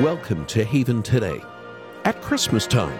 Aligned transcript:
Welcome 0.00 0.44
to 0.46 0.64
Haven 0.64 1.04
Today 1.04 1.40
at 2.04 2.20
Christmas 2.20 2.66
time. 2.66 2.98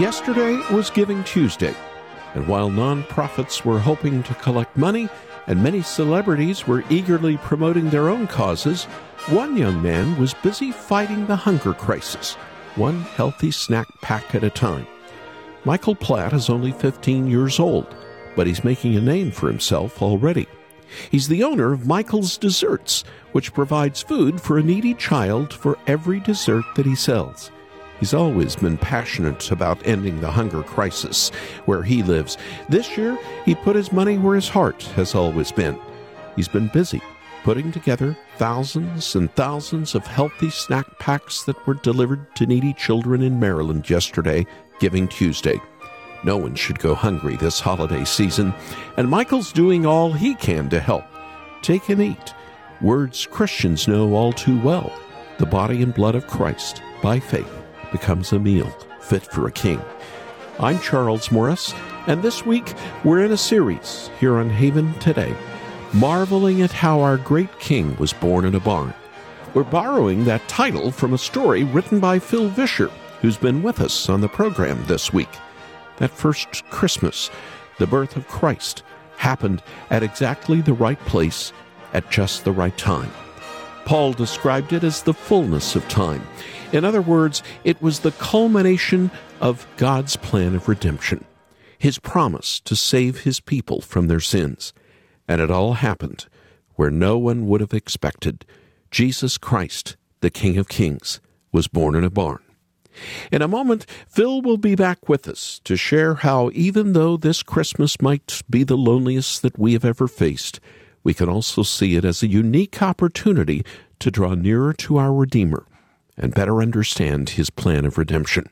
Yesterday 0.00 0.58
was 0.74 0.88
Giving 0.88 1.22
Tuesday, 1.24 1.74
and 2.32 2.48
while 2.48 2.70
nonprofits 2.70 3.62
were 3.62 3.78
hoping 3.78 4.22
to 4.22 4.34
collect 4.36 4.74
money 4.74 5.10
and 5.46 5.62
many 5.62 5.82
celebrities 5.82 6.66
were 6.66 6.84
eagerly 6.88 7.36
promoting 7.36 7.90
their 7.90 8.08
own 8.08 8.26
causes, 8.26 8.84
one 9.28 9.54
young 9.54 9.82
man 9.82 10.18
was 10.18 10.32
busy 10.32 10.72
fighting 10.72 11.26
the 11.26 11.36
hunger 11.36 11.74
crisis, 11.74 12.36
one 12.74 13.02
healthy 13.02 13.50
snack 13.50 13.88
pack 14.00 14.34
at 14.34 14.44
a 14.44 14.48
time. 14.48 14.86
Michael 15.64 15.94
Platt 15.94 16.32
is 16.32 16.50
only 16.50 16.72
15 16.72 17.28
years 17.28 17.60
old, 17.60 17.94
but 18.34 18.48
he's 18.48 18.64
making 18.64 18.96
a 18.96 19.00
name 19.00 19.30
for 19.30 19.46
himself 19.46 20.02
already. 20.02 20.48
He's 21.10 21.28
the 21.28 21.44
owner 21.44 21.72
of 21.72 21.86
Michael's 21.86 22.36
Desserts, 22.36 23.04
which 23.30 23.54
provides 23.54 24.02
food 24.02 24.40
for 24.40 24.58
a 24.58 24.62
needy 24.62 24.92
child 24.94 25.52
for 25.52 25.78
every 25.86 26.18
dessert 26.18 26.64
that 26.74 26.84
he 26.84 26.96
sells. 26.96 27.52
He's 28.00 28.12
always 28.12 28.56
been 28.56 28.76
passionate 28.76 29.52
about 29.52 29.86
ending 29.86 30.20
the 30.20 30.32
hunger 30.32 30.64
crisis 30.64 31.30
where 31.66 31.84
he 31.84 32.02
lives. 32.02 32.36
This 32.68 32.96
year, 32.96 33.16
he 33.44 33.54
put 33.54 33.76
his 33.76 33.92
money 33.92 34.18
where 34.18 34.34
his 34.34 34.48
heart 34.48 34.82
has 34.96 35.14
always 35.14 35.52
been. 35.52 35.78
He's 36.34 36.48
been 36.48 36.68
busy 36.68 37.00
putting 37.42 37.72
together 37.72 38.16
thousands 38.36 39.14
and 39.16 39.32
thousands 39.34 39.94
of 39.94 40.06
healthy 40.06 40.50
snack 40.50 40.98
packs 40.98 41.44
that 41.44 41.66
were 41.66 41.74
delivered 41.74 42.34
to 42.36 42.46
needy 42.46 42.72
children 42.74 43.22
in 43.22 43.40
Maryland 43.40 43.88
yesterday, 43.88 44.46
Giving 44.82 45.06
Tuesday. 45.06 45.60
No 46.24 46.36
one 46.36 46.56
should 46.56 46.80
go 46.80 46.92
hungry 46.96 47.36
this 47.36 47.60
holiday 47.60 48.04
season, 48.04 48.52
and 48.96 49.08
Michael's 49.08 49.52
doing 49.52 49.86
all 49.86 50.12
he 50.12 50.34
can 50.34 50.68
to 50.70 50.80
help. 50.80 51.04
Take 51.62 51.88
and 51.88 52.02
eat. 52.02 52.34
Words 52.80 53.24
Christians 53.30 53.86
know 53.86 54.12
all 54.14 54.32
too 54.32 54.60
well. 54.60 54.92
The 55.38 55.46
body 55.46 55.82
and 55.82 55.94
blood 55.94 56.16
of 56.16 56.26
Christ, 56.26 56.82
by 57.00 57.20
faith 57.20 57.48
becomes 57.92 58.32
a 58.32 58.40
meal 58.40 58.68
fit 59.00 59.24
for 59.24 59.46
a 59.46 59.52
king. 59.52 59.80
I'm 60.58 60.80
Charles 60.80 61.30
Morris, 61.30 61.72
and 62.08 62.20
this 62.20 62.44
week 62.44 62.74
we're 63.04 63.24
in 63.24 63.30
a 63.30 63.36
series 63.36 64.10
here 64.18 64.38
on 64.38 64.50
Haven 64.50 64.94
Today, 64.94 65.32
marveling 65.92 66.60
at 66.60 66.72
how 66.72 67.02
our 67.02 67.18
great 67.18 67.56
king 67.60 67.96
was 67.98 68.12
born 68.12 68.44
in 68.44 68.56
a 68.56 68.60
barn. 68.60 68.92
We're 69.54 69.62
borrowing 69.62 70.24
that 70.24 70.48
title 70.48 70.90
from 70.90 71.12
a 71.12 71.18
story 71.18 71.62
written 71.62 72.00
by 72.00 72.18
Phil 72.18 72.48
Vischer, 72.48 72.90
who's 73.22 73.38
been 73.38 73.62
with 73.62 73.80
us 73.80 74.08
on 74.10 74.20
the 74.20 74.28
program 74.28 74.84
this 74.86 75.12
week. 75.12 75.30
That 75.96 76.10
first 76.10 76.64
Christmas, 76.70 77.30
the 77.78 77.86
birth 77.86 78.16
of 78.16 78.28
Christ, 78.28 78.82
happened 79.16 79.62
at 79.90 80.02
exactly 80.02 80.60
the 80.60 80.74
right 80.74 80.98
place 81.06 81.52
at 81.94 82.10
just 82.10 82.44
the 82.44 82.52
right 82.52 82.76
time. 82.76 83.10
Paul 83.84 84.12
described 84.12 84.72
it 84.72 84.84
as 84.84 85.02
the 85.02 85.14
fullness 85.14 85.76
of 85.76 85.88
time. 85.88 86.26
In 86.72 86.84
other 86.84 87.02
words, 87.02 87.42
it 87.64 87.80
was 87.80 88.00
the 88.00 88.12
culmination 88.12 89.10
of 89.40 89.66
God's 89.76 90.16
plan 90.16 90.54
of 90.54 90.68
redemption, 90.68 91.24
His 91.78 91.98
promise 91.98 92.60
to 92.60 92.74
save 92.74 93.20
His 93.20 93.38
people 93.38 93.80
from 93.80 94.08
their 94.08 94.20
sins. 94.20 94.72
And 95.28 95.40
it 95.40 95.50
all 95.50 95.74
happened 95.74 96.26
where 96.74 96.90
no 96.90 97.18
one 97.18 97.46
would 97.46 97.60
have 97.60 97.74
expected. 97.74 98.44
Jesus 98.90 99.38
Christ, 99.38 99.96
the 100.20 100.30
King 100.30 100.58
of 100.58 100.68
Kings, 100.68 101.20
was 101.52 101.68
born 101.68 101.94
in 101.94 102.02
a 102.02 102.10
barn. 102.10 102.40
In 103.30 103.42
a 103.42 103.48
moment, 103.48 103.86
Phil 104.08 104.42
will 104.42 104.56
be 104.56 104.74
back 104.74 105.08
with 105.08 105.28
us 105.28 105.60
to 105.64 105.76
share 105.76 106.14
how, 106.14 106.50
even 106.52 106.92
though 106.92 107.16
this 107.16 107.42
Christmas 107.42 108.00
might 108.00 108.42
be 108.48 108.64
the 108.64 108.76
loneliest 108.76 109.42
that 109.42 109.58
we 109.58 109.72
have 109.72 109.84
ever 109.84 110.06
faced, 110.08 110.60
we 111.04 111.14
can 111.14 111.28
also 111.28 111.62
see 111.62 111.96
it 111.96 112.04
as 112.04 112.22
a 112.22 112.28
unique 112.28 112.82
opportunity 112.82 113.64
to 113.98 114.10
draw 114.10 114.34
nearer 114.34 114.72
to 114.74 114.98
our 114.98 115.12
Redeemer 115.12 115.66
and 116.16 116.34
better 116.34 116.60
understand 116.60 117.30
his 117.30 117.50
plan 117.50 117.84
of 117.84 117.98
redemption. 117.98 118.48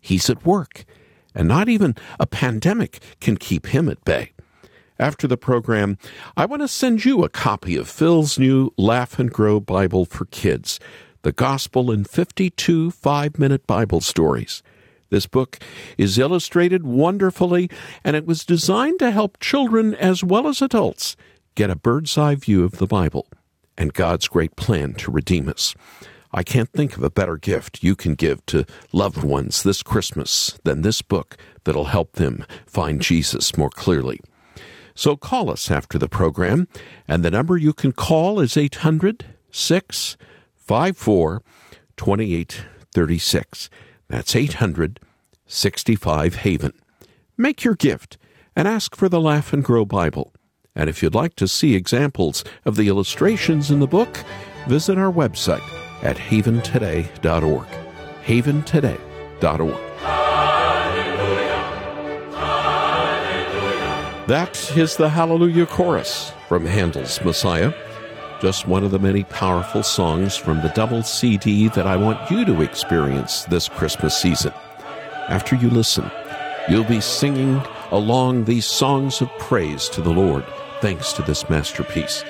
He's 0.00 0.28
at 0.28 0.44
work, 0.44 0.84
and 1.34 1.48
not 1.48 1.68
even 1.68 1.94
a 2.18 2.26
pandemic 2.26 3.00
can 3.20 3.36
keep 3.36 3.66
him 3.66 3.88
at 3.88 4.04
bay. 4.04 4.32
After 4.98 5.26
the 5.26 5.36
program, 5.36 5.98
I 6.36 6.44
want 6.44 6.62
to 6.62 6.68
send 6.68 7.04
you 7.04 7.24
a 7.24 7.28
copy 7.28 7.76
of 7.76 7.88
Phil's 7.88 8.38
new 8.38 8.72
Laugh 8.76 9.18
and 9.18 9.32
Grow 9.32 9.58
Bible 9.58 10.04
for 10.04 10.26
Kids, 10.26 10.78
the 11.24 11.32
Gospel 11.32 11.90
in 11.90 12.04
52 12.04 12.90
five 12.90 13.38
minute 13.38 13.66
Bible 13.66 14.02
stories. 14.02 14.62
This 15.08 15.26
book 15.26 15.58
is 15.96 16.18
illustrated 16.18 16.84
wonderfully, 16.84 17.70
and 18.04 18.14
it 18.14 18.26
was 18.26 18.44
designed 18.44 18.98
to 18.98 19.10
help 19.10 19.40
children 19.40 19.94
as 19.94 20.22
well 20.22 20.46
as 20.46 20.60
adults 20.60 21.16
get 21.54 21.70
a 21.70 21.76
bird's 21.76 22.18
eye 22.18 22.34
view 22.34 22.62
of 22.62 22.72
the 22.72 22.86
Bible 22.86 23.26
and 23.78 23.94
God's 23.94 24.28
great 24.28 24.54
plan 24.56 24.92
to 24.94 25.10
redeem 25.10 25.48
us. 25.48 25.74
I 26.30 26.42
can't 26.42 26.70
think 26.70 26.94
of 26.96 27.02
a 27.02 27.10
better 27.10 27.38
gift 27.38 27.82
you 27.82 27.96
can 27.96 28.16
give 28.16 28.44
to 28.46 28.66
loved 28.92 29.24
ones 29.24 29.62
this 29.62 29.82
Christmas 29.82 30.58
than 30.64 30.82
this 30.82 31.00
book 31.00 31.38
that'll 31.64 31.86
help 31.86 32.12
them 32.12 32.44
find 32.66 33.00
Jesus 33.00 33.56
more 33.56 33.70
clearly. 33.70 34.20
So 34.94 35.16
call 35.16 35.50
us 35.50 35.70
after 35.70 35.98
the 35.98 36.08
program, 36.08 36.68
and 37.08 37.24
the 37.24 37.30
number 37.30 37.56
you 37.56 37.72
can 37.72 37.92
call 37.92 38.40
is 38.40 38.58
800 38.58 39.24
654 40.66 41.42
2836. 41.96 43.70
That's 44.08 44.34
800 44.34 45.00
65 45.46 46.34
Haven. 46.36 46.72
Make 47.36 47.64
your 47.64 47.74
gift 47.74 48.16
and 48.56 48.66
ask 48.66 48.96
for 48.96 49.10
the 49.10 49.20
Laugh 49.20 49.52
and 49.52 49.62
Grow 49.62 49.84
Bible. 49.84 50.32
And 50.74 50.88
if 50.88 51.02
you'd 51.02 51.14
like 51.14 51.36
to 51.36 51.46
see 51.46 51.74
examples 51.74 52.44
of 52.64 52.76
the 52.76 52.88
illustrations 52.88 53.70
in 53.70 53.80
the 53.80 53.86
book, 53.86 54.24
visit 54.66 54.96
our 54.96 55.12
website 55.12 55.62
at 56.02 56.16
haventoday.org. 56.16 57.66
haventoday.org. 58.24 59.80
That 64.26 64.72
is 64.74 64.96
the 64.96 65.10
Hallelujah 65.10 65.66
Chorus 65.66 66.32
from 66.48 66.64
Handel's 66.64 67.22
Messiah. 67.22 67.74
Just 68.44 68.68
one 68.68 68.84
of 68.84 68.90
the 68.90 68.98
many 68.98 69.24
powerful 69.24 69.82
songs 69.82 70.36
from 70.36 70.60
the 70.60 70.68
double 70.74 71.02
CD 71.02 71.68
that 71.68 71.86
I 71.86 71.96
want 71.96 72.30
you 72.30 72.44
to 72.44 72.60
experience 72.60 73.44
this 73.44 73.70
Christmas 73.70 74.20
season. 74.20 74.52
After 75.30 75.56
you 75.56 75.70
listen, 75.70 76.10
you'll 76.68 76.84
be 76.84 77.00
singing 77.00 77.62
along 77.90 78.44
these 78.44 78.66
songs 78.66 79.22
of 79.22 79.30
praise 79.38 79.88
to 79.88 80.02
the 80.02 80.12
Lord 80.12 80.44
thanks 80.82 81.14
to 81.14 81.22
this 81.22 81.48
masterpiece. 81.48 82.22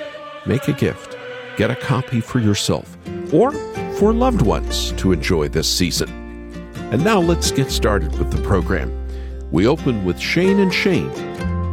Make 0.46 0.68
a 0.68 0.72
gift, 0.72 1.16
get 1.56 1.72
a 1.72 1.74
copy 1.74 2.20
for 2.20 2.38
yourself, 2.38 2.96
or 3.32 3.50
for 3.96 4.12
loved 4.12 4.42
ones 4.42 4.92
to 4.92 5.10
enjoy 5.10 5.48
this 5.48 5.68
season. 5.68 6.10
And 6.92 7.02
now 7.02 7.18
let's 7.18 7.50
get 7.50 7.72
started 7.72 8.16
with 8.20 8.30
the 8.30 8.40
program. 8.44 8.92
We 9.50 9.66
open 9.66 10.04
with 10.04 10.20
Shane 10.20 10.60
and 10.60 10.72
Shane 10.72 11.10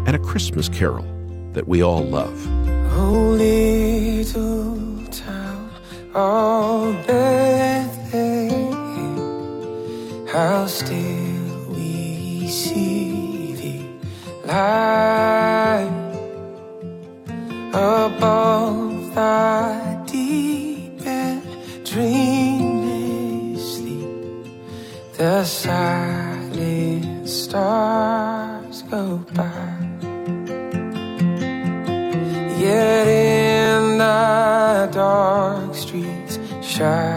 and 0.07 0.15
a 0.15 0.19
Christmas 0.19 0.67
carol 0.67 1.05
that 1.53 1.67
we 1.67 1.83
all 1.83 2.03
love. 2.03 2.60
Oh, 3.03 3.33
little 3.33 4.77
town 5.09 5.71
of 6.13 7.07
Bethlehem, 7.07 8.51
how 10.27 10.67
still 10.67 11.67
we 11.69 12.47
see 12.47 13.55
thee 13.55 13.89
lie 14.45 15.89
above 17.73 19.15
thy 19.15 20.03
deep 20.05 21.01
and 21.03 21.41
dreamless 21.83 23.63
sleep. 23.77 24.45
The 25.17 25.43
silent 25.43 27.27
stars 27.27 28.83
go 28.83 29.25
by. 29.33 29.80
Streets 36.81 37.10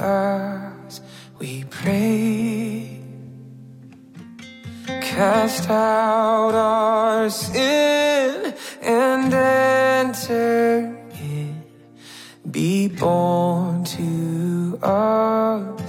us, 0.00 1.00
we 1.38 1.64
pray. 1.70 3.00
Cast 4.86 5.68
out 5.68 6.54
our 6.54 7.30
sin 7.30 8.54
and 8.82 9.34
enter 9.34 10.96
in. 11.12 11.62
Be 12.50 12.88
born 12.88 13.84
to 13.84 14.78
us. 14.82 15.79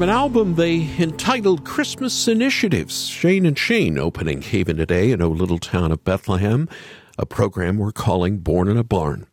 From 0.00 0.08
an 0.08 0.16
album 0.16 0.54
they 0.54 0.88
entitled 0.98 1.66
Christmas 1.66 2.26
Initiatives, 2.26 3.06
Shane 3.06 3.44
and 3.44 3.58
Shane 3.58 3.98
opening 3.98 4.40
Haven 4.40 4.78
today 4.78 5.12
in 5.12 5.20
O 5.20 5.28
Little 5.28 5.58
Town 5.58 5.92
of 5.92 6.04
Bethlehem, 6.04 6.70
a 7.18 7.26
program 7.26 7.76
we're 7.76 7.92
calling 7.92 8.38
Born 8.38 8.66
in 8.68 8.78
a 8.78 8.82
Barn. 8.82 9.26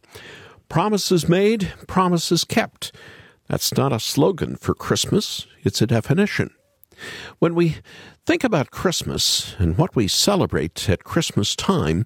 Promises 0.68 1.30
made, 1.30 1.72
promises 1.88 2.44
kept. 2.44 2.94
That's 3.48 3.78
not 3.78 3.94
a 3.94 4.00
slogan 4.02 4.58
for 4.58 4.74
Christmas, 4.74 5.48
it's 5.64 5.82
a 5.82 5.88
definition. 5.88 6.50
When 7.40 7.56
we 7.56 7.78
think 8.26 8.44
about 8.44 8.70
Christmas 8.70 9.56
and 9.60 9.78
what 9.78 9.96
we 9.96 10.10
celebrate 10.10 10.90
at 10.90 11.06
Christmas 11.06 11.56
time, 11.56 12.06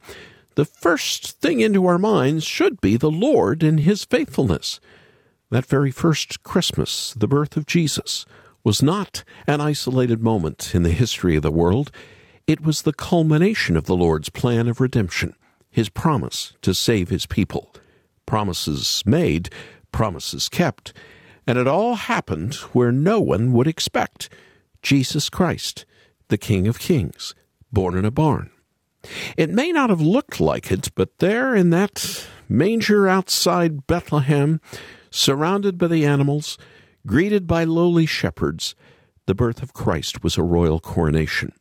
the 0.53 0.65
first 0.65 1.41
thing 1.41 1.61
into 1.61 1.87
our 1.87 1.97
minds 1.97 2.43
should 2.43 2.79
be 2.79 2.95
the 2.95 3.09
Lord 3.09 3.63
and 3.63 3.79
His 3.79 4.05
faithfulness. 4.05 4.79
That 5.49 5.65
very 5.65 5.89
first 5.89 6.43
Christmas, 6.43 7.15
the 7.15 7.27
birth 7.27 7.57
of 7.57 7.65
Jesus, 7.65 8.23
was 8.63 8.81
not 8.81 9.23
an 9.47 9.61
isolated 9.61 10.21
moment 10.21 10.73
in 10.75 10.83
the 10.83 10.91
history 10.91 11.35
of 11.35 11.43
the 11.43 11.51
world. 11.51 11.91
It 12.47 12.61
was 12.61 12.81
the 12.81 12.93
culmination 12.93 13.77
of 13.77 13.85
the 13.85 13.95
Lord's 13.95 14.29
plan 14.29 14.67
of 14.67 14.81
redemption, 14.81 15.35
his 15.69 15.89
promise 15.89 16.53
to 16.61 16.73
save 16.73 17.09
his 17.09 17.25
people. 17.25 17.73
Promises 18.25 19.03
made, 19.05 19.49
promises 19.91 20.49
kept, 20.49 20.93
and 21.47 21.57
it 21.57 21.67
all 21.67 21.95
happened 21.95 22.55
where 22.73 22.91
no 22.91 23.19
one 23.19 23.51
would 23.53 23.67
expect 23.67 24.29
Jesus 24.81 25.29
Christ, 25.29 25.85
the 26.27 26.37
King 26.37 26.67
of 26.67 26.79
Kings, 26.79 27.35
born 27.71 27.97
in 27.97 28.05
a 28.05 28.11
barn. 28.11 28.51
It 29.35 29.49
may 29.49 29.71
not 29.71 29.89
have 29.89 30.01
looked 30.01 30.39
like 30.39 30.71
it, 30.71 30.89
but 30.95 31.17
there 31.19 31.55
in 31.55 31.71
that 31.71 32.27
manger 32.47 33.07
outside 33.07 33.87
Bethlehem, 33.87 34.61
surrounded 35.09 35.77
by 35.77 35.87
the 35.87 36.05
animals, 36.05 36.57
Greeted 37.05 37.47
by 37.47 37.63
lowly 37.63 38.05
shepherds, 38.05 38.75
the 39.25 39.35
birth 39.35 39.63
of 39.63 39.73
Christ 39.73 40.23
was 40.23 40.37
a 40.37 40.43
royal 40.43 40.79
coronation. 40.79 41.53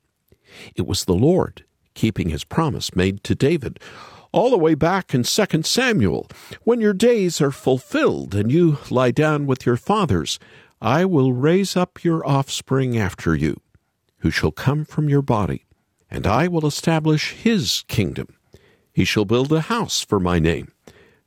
It 0.75 0.87
was 0.87 1.04
the 1.04 1.14
Lord 1.14 1.64
keeping 1.94 2.28
his 2.28 2.44
promise 2.44 2.94
made 2.94 3.25
to 3.25 3.35
David 3.35 3.78
all 4.32 4.50
the 4.50 4.59
way 4.59 4.75
back 4.75 5.14
in 5.14 5.23
2 5.23 5.62
Samuel. 5.62 6.28
When 6.62 6.80
your 6.80 6.92
days 6.92 7.40
are 7.40 7.50
fulfilled 7.50 8.35
and 8.35 8.50
you 8.50 8.78
lie 8.90 9.11
down 9.11 9.47
with 9.47 9.66
your 9.66 9.76
fathers, 9.76 10.38
I 10.80 11.04
will 11.04 11.32
raise 11.32 11.76
up 11.76 12.04
your 12.04 12.26
offspring 12.26 12.97
after 12.97 13.35
you, 13.35 13.61
who 14.18 14.30
shall 14.30 14.52
come 14.52 14.85
from 14.85 15.09
your 15.09 15.23
body, 15.23 15.66
and 16.11 16.26
I 16.26 16.49
will 16.49 16.66
establish 16.66 17.32
his 17.32 17.85
kingdom. 17.88 18.28
He 18.92 19.04
shall 19.04 19.25
build 19.25 19.52
a 19.52 19.62
house 19.62 20.02
for 20.02 20.20
my 20.20 20.38
name, 20.38 20.73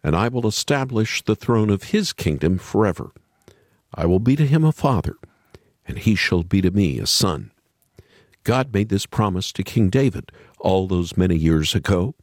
and 0.03 0.15
I 0.15 0.27
will 0.27 0.47
establish 0.47 1.21
the 1.23 1.35
throne 1.35 1.69
of 1.69 1.83
his 1.83 2.13
kingdom 2.13 2.57
forever. 2.57 3.11
I 3.93 4.05
will 4.05 4.19
be 4.19 4.35
to 4.35 4.45
him 4.45 4.63
a 4.63 4.71
father, 4.71 5.15
and 5.87 5.99
he 5.99 6.15
shall 6.15 6.43
be 6.43 6.61
to 6.61 6.71
me 6.71 6.99
a 6.99 7.07
son. 7.07 7.51
God 8.43 8.73
made 8.73 8.89
this 8.89 9.05
promise 9.05 9.51
to 9.53 9.63
King 9.63 9.89
David 9.89 10.31
all 10.59 10.87
those 10.87 11.15
many 11.15 11.35
years 11.35 11.75
ago. 11.75 12.15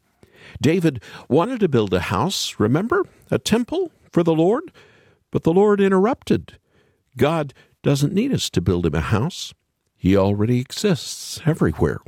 David 0.61 1.03
wanted 1.29 1.61
to 1.61 1.69
build 1.69 1.95
a 1.95 2.00
house, 2.00 2.57
remember? 2.59 3.05
A 3.31 3.39
temple 3.39 3.93
for 4.11 4.23
the 4.23 4.35
Lord? 4.35 4.73
But 5.31 5.45
the 5.45 5.53
Lord 5.53 5.81
interrupted. 5.81 6.59
God 7.17 7.55
doesn't 7.83 8.12
need 8.12 8.33
us 8.33 8.50
to 8.50 8.61
build 8.61 8.87
him 8.87 8.95
a 8.95 9.00
house. 9.00 9.55
He 9.97 10.17
already 10.17 10.61
exists 10.61 11.41
everywhere, 11.47 12.00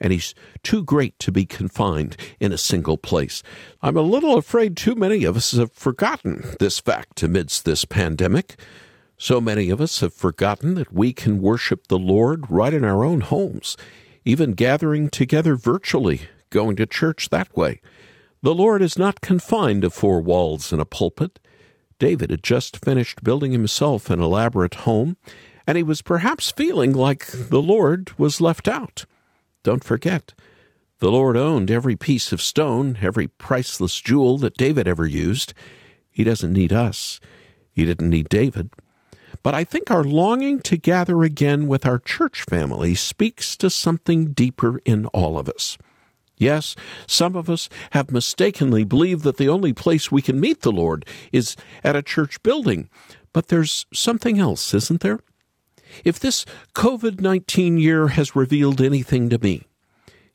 and 0.00 0.12
he's 0.12 0.34
too 0.62 0.82
great 0.82 1.18
to 1.20 1.30
be 1.30 1.44
confined 1.44 2.16
in 2.40 2.52
a 2.52 2.58
single 2.58 2.96
place. 2.96 3.42
I'm 3.82 3.96
a 3.96 4.02
little 4.02 4.36
afraid 4.36 4.76
too 4.76 4.94
many 4.94 5.24
of 5.24 5.36
us 5.36 5.52
have 5.52 5.72
forgotten 5.72 6.54
this 6.58 6.80
fact 6.80 7.22
amidst 7.22 7.64
this 7.64 7.84
pandemic. 7.84 8.58
So 9.16 9.40
many 9.40 9.70
of 9.70 9.80
us 9.80 10.00
have 10.00 10.12
forgotten 10.12 10.74
that 10.74 10.92
we 10.92 11.12
can 11.12 11.40
worship 11.40 11.86
the 11.86 11.98
Lord 11.98 12.50
right 12.50 12.74
in 12.74 12.84
our 12.84 13.04
own 13.04 13.20
homes, 13.20 13.76
even 14.24 14.52
gathering 14.52 15.08
together 15.08 15.56
virtually, 15.56 16.22
going 16.50 16.76
to 16.76 16.86
church 16.86 17.30
that 17.30 17.56
way. 17.56 17.80
The 18.42 18.54
Lord 18.54 18.82
is 18.82 18.98
not 18.98 19.20
confined 19.20 19.82
to 19.82 19.90
four 19.90 20.20
walls 20.20 20.72
and 20.72 20.80
a 20.82 20.84
pulpit. 20.84 21.38
David 21.98 22.30
had 22.30 22.42
just 22.42 22.84
finished 22.84 23.24
building 23.24 23.52
himself 23.52 24.10
an 24.10 24.20
elaborate 24.20 24.74
home, 24.74 25.16
and 25.66 25.76
he 25.76 25.82
was 25.82 26.02
perhaps 26.02 26.50
feeling 26.50 26.92
like 26.92 27.26
the 27.26 27.62
Lord 27.62 28.10
was 28.18 28.40
left 28.40 28.68
out. 28.68 29.06
Don't 29.62 29.84
forget, 29.84 30.34
the 30.98 31.10
Lord 31.10 31.36
owned 31.36 31.70
every 31.70 31.96
piece 31.96 32.32
of 32.32 32.42
stone, 32.42 32.98
every 33.00 33.28
priceless 33.28 34.00
jewel 34.00 34.38
that 34.38 34.56
David 34.56 34.86
ever 34.86 35.06
used. 35.06 35.54
He 36.10 36.24
doesn't 36.24 36.52
need 36.52 36.72
us. 36.72 37.20
He 37.72 37.84
didn't 37.84 38.10
need 38.10 38.28
David. 38.28 38.70
But 39.44 39.54
I 39.54 39.62
think 39.62 39.90
our 39.90 40.02
longing 40.02 40.60
to 40.60 40.78
gather 40.78 41.22
again 41.22 41.68
with 41.68 41.84
our 41.84 41.98
church 41.98 42.42
family 42.42 42.94
speaks 42.94 43.56
to 43.58 43.68
something 43.68 44.32
deeper 44.32 44.80
in 44.86 45.04
all 45.08 45.38
of 45.38 45.50
us. 45.50 45.76
Yes, 46.38 46.74
some 47.06 47.36
of 47.36 47.50
us 47.50 47.68
have 47.90 48.10
mistakenly 48.10 48.84
believed 48.84 49.22
that 49.24 49.36
the 49.36 49.50
only 49.50 49.74
place 49.74 50.10
we 50.10 50.22
can 50.22 50.40
meet 50.40 50.62
the 50.62 50.72
Lord 50.72 51.04
is 51.30 51.56
at 51.84 51.94
a 51.94 52.02
church 52.02 52.42
building. 52.42 52.88
But 53.34 53.48
there's 53.48 53.84
something 53.92 54.38
else, 54.38 54.72
isn't 54.72 55.02
there? 55.02 55.20
If 56.04 56.18
this 56.18 56.46
COVID 56.74 57.20
19 57.20 57.76
year 57.76 58.08
has 58.08 58.34
revealed 58.34 58.80
anything 58.80 59.28
to 59.28 59.38
me, 59.38 59.64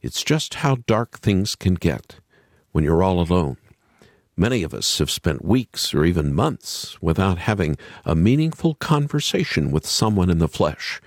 it's 0.01 0.23
just 0.23 0.53
how 0.55 0.77
dark 0.85 1.17
things 1.17 1.55
can 1.55 1.73
get 1.73 2.17
when 2.73 2.83
you're 2.83 3.03
all 3.03 3.19
alone. 3.19 3.57
Many 4.39 4.63
of 4.63 4.73
us 4.73 4.99
have 4.99 5.11
spent 5.11 5.43
weeks 5.43 5.93
or 5.93 6.05
even 6.05 6.33
months 6.33 6.97
without 7.01 7.39
having 7.39 7.75
a 8.05 8.15
meaningful 8.15 8.73
conversation 8.75 9.69
with 9.69 9.85
someone 9.85 10.29
in 10.29 10.37
the 10.37 10.47
flesh. 10.47 11.01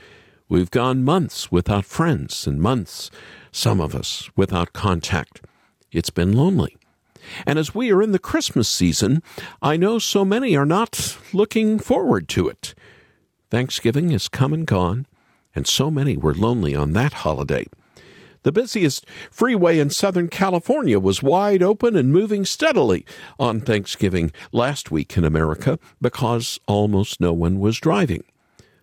We've 0.50 0.70
gone 0.70 1.02
months 1.02 1.50
without 1.50 1.86
friends 1.86 2.46
and 2.46 2.60
months, 2.60 3.10
some 3.50 3.80
of 3.80 3.94
us, 3.94 4.28
without 4.36 4.74
contact. 4.74 5.40
It's 5.90 6.10
been 6.10 6.34
lonely. 6.34 6.76
And 7.46 7.58
as 7.58 7.74
we 7.74 7.90
are 7.90 8.02
in 8.02 8.12
the 8.12 8.18
Christmas 8.18 8.68
season, 8.68 9.22
I 9.62 9.78
know 9.78 9.98
so 9.98 10.26
many 10.26 10.54
are 10.54 10.66
not 10.66 11.16
looking 11.32 11.78
forward 11.78 12.28
to 12.28 12.50
it. 12.50 12.74
Thanksgiving 13.50 14.10
has 14.10 14.28
come 14.28 14.52
and 14.52 14.66
gone, 14.66 15.06
and 15.54 15.66
so 15.66 15.90
many 15.90 16.18
were 16.18 16.34
lonely 16.34 16.76
on 16.76 16.92
that 16.92 17.14
holiday. 17.14 17.64
The 18.44 18.52
busiest 18.52 19.06
freeway 19.30 19.78
in 19.78 19.90
Southern 19.90 20.28
California 20.28 20.99
was 20.99 21.22
wide 21.22 21.62
open 21.62 21.94
and 21.94 22.12
moving 22.12 22.44
steadily 22.44 23.06
on 23.38 23.61
Thanksgiving 23.61 24.32
last 24.50 24.90
week 24.90 25.16
in 25.16 25.25
America 25.25 25.78
because 26.00 26.58
almost 26.66 27.20
no 27.20 27.32
one 27.32 27.61
was 27.61 27.78
driving. 27.78 28.25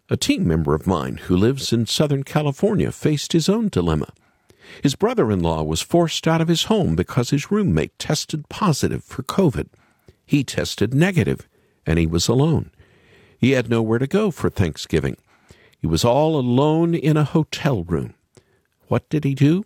A 0.10 0.16
team 0.16 0.48
member 0.48 0.74
of 0.74 0.88
mine 0.88 1.18
who 1.18 1.36
lives 1.36 1.74
in 1.74 1.86
Southern 1.86 2.24
California 2.24 2.92
faced 2.92 3.34
his 3.34 3.50
own 3.50 3.68
dilemma. 3.68 4.14
His 4.82 4.96
brother 4.96 5.30
in 5.30 5.42
law 5.42 5.62
was 5.64 5.82
forced 5.82 6.28
out 6.28 6.42
of 6.42 6.48
his 6.48 6.64
home 6.64 6.96
because 6.96 7.32
his 7.32 7.52
roommate 7.52 7.98
tested 8.00 8.48
positive 8.50 9.04
for 9.04 9.24
COVID. 9.24 9.68
He 10.26 10.44
tested 10.44 10.94
negative, 10.94 11.50
and 11.86 12.00
he 12.00 12.08
was 12.08 12.28
alone. 12.28 12.72
He 13.38 13.52
had 13.52 13.70
nowhere 13.70 14.00
to 14.00 14.08
go 14.08 14.32
for 14.32 14.50
Thanksgiving. 14.50 15.18
He 15.80 15.88
was 15.88 16.06
all 16.06 16.40
alone 16.40 16.94
in 16.96 17.18
a 17.18 17.24
hotel 17.24 17.84
room. 17.84 18.14
What 18.90 19.08
did 19.10 19.24
he 19.24 19.34
do? 19.34 19.64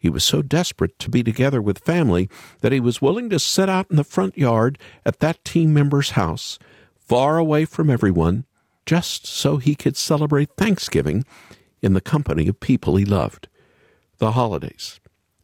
He 0.00 0.08
was 0.08 0.24
so 0.24 0.42
desperate 0.42 0.98
to 1.00 1.10
be 1.10 1.22
together 1.22 1.60
with 1.60 1.78
family 1.78 2.28
that 2.60 2.72
he 2.72 2.80
was 2.80 3.02
willing 3.02 3.30
to 3.30 3.38
sit 3.38 3.68
out 3.68 3.90
in 3.90 3.96
the 3.96 4.04
front 4.04 4.36
yard 4.36 4.78
at 5.04 5.20
that 5.20 5.44
team 5.44 5.72
member's 5.72 6.10
house, 6.10 6.58
far 6.96 7.38
away 7.38 7.64
from 7.64 7.90
everyone, 7.90 8.44
just 8.86 9.26
so 9.26 9.58
he 9.58 9.74
could 9.74 9.96
celebrate 9.96 10.56
Thanksgiving 10.56 11.24
in 11.82 11.94
the 11.94 12.00
company 12.00 12.48
of 12.48 12.60
people 12.60 12.96
he 12.96 13.04
loved. 13.04 13.48
The 14.18 14.32
holidays, 14.32 14.98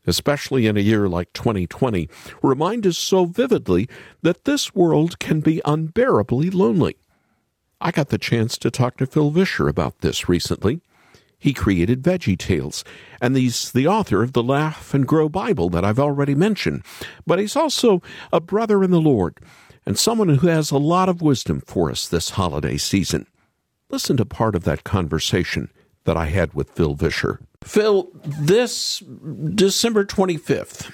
especially 0.07 0.67
in 0.67 0.77
a 0.77 0.81
year 0.81 1.09
like 1.09 1.33
2020, 1.33 2.09
remind 2.43 2.87
us 2.87 2.99
so 2.99 3.27
vividly 3.27 3.89
that 4.23 4.45
this 4.45 4.75
world 4.75 5.19
can 5.19 5.41
be 5.41 5.61
unbearably 5.65 6.51
lonely. 6.51 6.97
I 7.81 7.91
got 7.91 8.09
the 8.09 8.19
chance 8.19 8.57
to 8.59 8.71
talk 8.71 8.97
to 8.97 9.07
Phil 9.07 9.31
Vischer 9.31 9.69
about 9.69 10.01
this 10.01 10.29
recently. 10.29 10.81
He 11.45 11.53
created 11.53 12.03
Veggie 12.03 12.39
Tales, 12.39 12.85
and 13.21 13.37
he's 13.37 13.71
the 13.71 13.87
author 13.87 14.23
of 14.23 14.33
the 14.33 14.43
Laugh 14.43 14.95
and 14.95 15.07
Grow 15.07 15.29
Bible 15.29 15.69
that 15.69 15.85
I've 15.85 15.99
already 15.99 16.35
mentioned. 16.35 16.83
But 17.27 17.39
he's 17.39 17.55
also 17.55 18.01
a 18.33 18.41
brother 18.41 18.83
in 18.83 18.91
the 18.91 18.99
Lord 18.99 19.37
and 19.85 19.99
someone 19.99 20.31
who 20.31 20.47
has 20.47 20.71
a 20.71 20.79
lot 20.79 21.11
of 21.11 21.21
wisdom 21.21 21.61
for 21.61 21.91
us 21.91 22.09
this 22.09 22.31
holiday 22.31 22.79
season. 22.79 23.27
Listen 23.91 24.17
to 24.17 24.25
part 24.25 24.55
of 24.55 24.65
that 24.65 24.85
conversation 24.85 25.71
that 26.05 26.17
I 26.17 26.29
had 26.29 26.55
with 26.55 26.71
Phil 26.71 26.95
Vischer. 26.95 27.41
Phil, 27.63 28.09
this 28.25 29.01
December 29.55 30.07
25th 30.07 30.91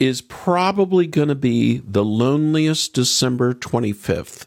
is 0.00 0.20
probably 0.20 1.06
going 1.06 1.28
to 1.28 1.36
be 1.36 1.78
the 1.86 2.04
loneliest 2.04 2.92
December 2.92 3.54
25th 3.54 4.46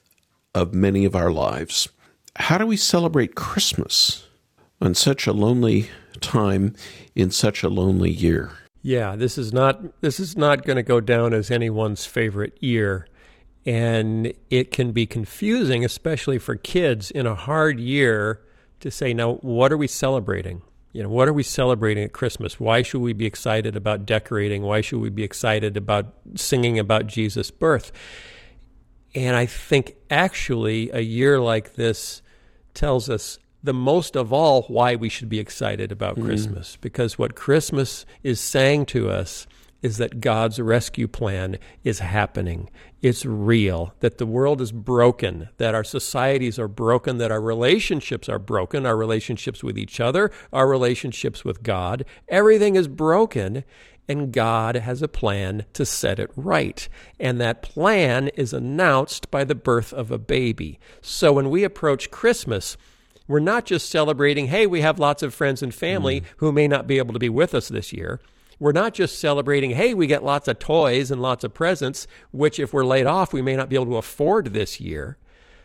of 0.54 0.74
many 0.74 1.06
of 1.06 1.16
our 1.16 1.32
lives. 1.32 1.88
How 2.36 2.58
do 2.58 2.66
we 2.66 2.76
celebrate 2.76 3.36
Christmas? 3.36 4.28
On 4.82 4.96
such 4.96 5.28
a 5.28 5.34
lonely 5.34 5.90
time 6.20 6.76
in 7.16 7.32
such 7.32 7.64
a 7.64 7.70
lonely 7.70 8.12
year. 8.12 8.52
Yeah, 8.82 9.16
this 9.16 9.38
is 9.38 9.54
not 9.54 10.02
this 10.02 10.20
is 10.20 10.36
not 10.36 10.66
going 10.66 10.78
to 10.78 10.84
go 10.84 11.00
down 11.00 11.34
as 11.34 11.52
anyone's 11.52 12.06
favorite 12.06 12.58
year. 12.62 13.08
And 13.64 14.34
it 14.50 14.72
can 14.72 14.92
be 14.92 15.06
confusing, 15.06 15.86
especially 15.86 16.40
for 16.40 16.56
kids 16.56 17.12
in 17.12 17.28
a 17.28 17.36
hard 17.36 17.80
year, 17.80 18.42
to 18.80 18.90
say, 18.90 19.14
now, 19.14 19.36
what 19.36 19.72
are 19.72 19.78
we 19.78 19.86
celebrating? 19.86 20.64
You 20.94 21.04
know, 21.04 21.10
what 21.10 21.28
are 21.28 21.34
we 21.34 21.44
celebrating 21.44 22.04
at 22.04 22.12
Christmas? 22.12 22.60
Why 22.60 22.82
should 22.82 23.02
we 23.02 23.14
be 23.14 23.28
excited 23.28 23.76
about 23.76 24.08
decorating? 24.08 24.64
Why 24.64 24.82
should 24.82 25.00
we 25.00 25.10
be 25.10 25.24
excited 25.24 25.78
about 25.78 26.14
singing 26.36 26.80
about 26.80 27.06
Jesus' 27.06 27.52
birth? 27.52 27.92
And 29.14 29.36
I 29.36 29.46
think 29.46 29.96
actually 30.10 30.90
a 30.90 31.02
year 31.02 31.40
like 31.40 31.76
this 31.76 32.24
tells 32.74 33.10
us 33.10 33.38
the 33.64 33.74
most 33.74 34.16
of 34.16 34.34
all 34.34 34.64
why 34.64 34.96
we 34.96 35.10
should 35.10 35.30
be 35.30 35.40
excited 35.40 35.92
about 35.92 36.18
mm. 36.18 36.26
Christmas. 36.26 36.78
Because 36.82 37.18
what 37.18 37.36
Christmas 37.36 38.06
is 38.24 38.40
saying 38.40 38.88
to 38.88 39.10
us 39.10 39.48
is 39.82 39.98
that 39.98 40.22
God's 40.22 40.60
rescue 40.60 41.08
plan 41.08 41.58
is 41.84 42.00
happening. 42.00 42.70
It's 43.02 43.26
real, 43.26 43.96
that 44.00 44.20
the 44.20 44.28
world 44.28 44.62
is 44.62 44.72
broken, 44.72 45.50
that 45.58 45.74
our 45.74 45.84
societies 45.84 46.60
are 46.60 46.68
broken, 46.68 47.18
that 47.18 47.32
our 47.32 47.42
relationships 47.42 48.30
are 48.30 48.40
broken, 48.40 48.86
our 48.86 48.96
relationships 48.96 49.64
with 49.64 49.78
each 49.78 50.00
other, 50.00 50.32
our 50.54 50.68
relationships 50.68 51.44
with 51.44 51.64
God. 51.64 52.06
Everything 52.28 52.76
is 52.76 52.88
broken, 52.88 53.64
and 54.08 54.32
God 54.32 54.76
has 54.76 55.02
a 55.02 55.08
plan 55.08 55.66
to 55.74 55.86
set 55.86 56.20
it 56.20 56.30
right. 56.36 56.88
And 57.20 57.42
that 57.42 57.64
plan 57.64 58.28
is 58.30 58.54
announced 58.54 59.32
by 59.32 59.44
the 59.44 59.56
birth 59.56 59.94
of 59.94 60.12
a 60.12 60.20
baby. 60.20 60.80
So 61.02 61.34
when 61.34 61.50
we 61.50 61.64
approach 61.64 62.12
Christmas, 62.12 62.78
we're 63.32 63.40
not 63.40 63.66
just 63.66 63.90
celebrating, 63.90 64.48
hey, 64.48 64.68
we 64.68 64.82
have 64.82 65.00
lots 65.00 65.24
of 65.24 65.34
friends 65.34 65.64
and 65.64 65.74
family 65.74 66.22
mm. 66.22 66.26
who 66.38 66.52
may 66.52 66.68
not 66.68 66.86
be 66.86 66.98
able 66.98 67.14
to 67.14 67.20
be 67.20 67.30
with 67.30 67.56
us 67.56 67.70
this 67.70 67.94
year. 67.94 68.20
We're 68.60 68.74
not 68.74 68.94
just 68.94 69.20
celebrating, 69.20 69.72
hey, 69.72 69.94
we 69.94 70.06
get 70.06 70.24
lots 70.24 70.48
of 70.48 70.60
toys 70.60 71.10
and 71.10 71.22
lots 71.22 71.44
of 71.44 71.54
presents, 71.54 72.08
which 72.32 72.60
if 72.60 72.74
we're 72.74 72.86
laid 72.86 73.08
off, 73.08 73.34
we 73.34 73.42
may 73.42 73.56
not 73.56 73.70
be 73.70 73.76
able 73.76 73.86
to 73.88 73.98
afford 73.98 74.48
this 74.48 74.80
year. 74.80 75.18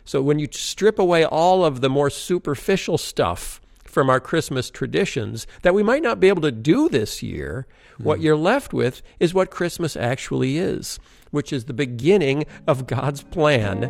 So 0.04 0.23
when 0.23 0.38
you 0.38 0.46
strip 0.50 0.99
away 0.99 1.25
all 1.25 1.64
of 1.64 1.80
the 1.80 1.90
more 1.90 2.08
superficial 2.08 2.96
stuff 2.96 3.61
from 3.96 4.10
our 4.10 4.20
Christmas 4.20 4.68
traditions 4.68 5.46
that 5.62 5.72
we 5.72 5.82
might 5.82 6.02
not 6.02 6.20
be 6.20 6.28
able 6.28 6.42
to 6.42 6.52
do 6.52 6.86
this 6.86 7.22
year, 7.22 7.66
mm. 7.98 8.04
what 8.04 8.20
you're 8.20 8.36
left 8.36 8.74
with 8.74 9.00
is 9.18 9.32
what 9.32 9.50
Christmas 9.50 9.96
actually 9.96 10.58
is 10.58 10.98
which 11.30 11.52
is 11.52 11.64
the 11.64 11.72
beginning 11.74 12.46
of 12.66 12.86
God's 12.86 13.22
plan 13.22 13.80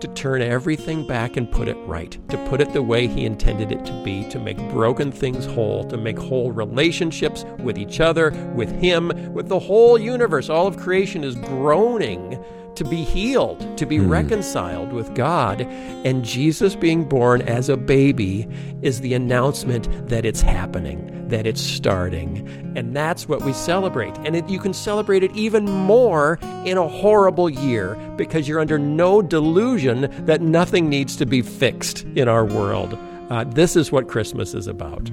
to 0.00 0.08
turn 0.14 0.40
everything 0.40 1.06
back 1.06 1.36
and 1.36 1.50
put 1.50 1.68
it 1.68 1.76
right, 1.86 2.12
to 2.28 2.48
put 2.48 2.60
it 2.60 2.72
the 2.72 2.82
way 2.82 3.06
He 3.06 3.26
intended 3.26 3.72
it 3.72 3.84
to 3.84 4.02
be, 4.04 4.26
to 4.30 4.38
make 4.38 4.56
broken 4.70 5.12
things 5.12 5.44
whole, 5.44 5.84
to 5.88 5.98
make 5.98 6.18
whole 6.18 6.52
relationships 6.52 7.44
with 7.58 7.76
each 7.76 8.00
other, 8.00 8.30
with 8.54 8.70
Him, 8.80 9.08
with 9.34 9.48
the 9.48 9.58
whole 9.58 9.98
universe. 9.98 10.48
All 10.48 10.66
of 10.66 10.78
creation 10.78 11.24
is 11.24 11.34
groaning 11.36 12.42
to 12.76 12.84
be 12.84 13.04
healed, 13.04 13.78
to 13.78 13.86
be 13.86 13.98
mm. 13.98 14.08
reconciled 14.08 14.92
with 14.92 15.14
God. 15.14 15.62
And 15.62 16.24
Jesus 16.24 16.74
being 16.74 17.04
born 17.04 17.42
as 17.42 17.68
a 17.68 17.76
baby 17.76 18.48
is 18.82 19.00
the 19.00 19.14
announcement 19.14 20.08
that 20.08 20.24
it's 20.24 20.40
happening, 20.40 21.28
that 21.28 21.46
it's 21.46 21.60
starting. 21.60 22.46
And 22.76 22.94
that's 22.94 23.28
what 23.28 23.42
we 23.42 23.52
celebrate. 23.52 24.16
And 24.18 24.36
it, 24.36 24.48
you 24.48 24.58
can 24.58 24.74
celebrate 24.74 25.22
it 25.22 25.34
even 25.36 25.64
more 25.64 26.38
in 26.64 26.78
a 26.78 26.88
horrible 26.88 27.48
year 27.48 27.96
because 28.16 28.48
you're 28.48 28.60
under 28.60 28.78
no 28.78 29.22
delusion 29.22 30.12
that 30.26 30.40
nothing 30.40 30.88
needs 30.88 31.16
to 31.16 31.26
be 31.26 31.42
fixed 31.42 32.02
in 32.14 32.28
our 32.28 32.44
world. 32.44 32.98
Uh, 33.30 33.44
this 33.44 33.76
is 33.76 33.90
what 33.90 34.08
Christmas 34.08 34.54
is 34.54 34.66
about. 34.66 35.10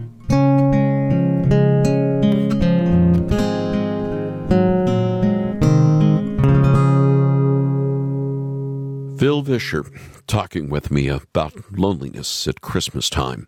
Phil 9.22 9.44
Vischer 9.44 9.86
talking 10.25 10.68
with 10.68 10.90
me 10.90 11.08
about 11.08 11.54
loneliness 11.78 12.48
at 12.48 12.62
Christmas 12.62 13.08
time. 13.08 13.48